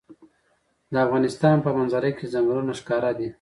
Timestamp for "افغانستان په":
1.05-1.69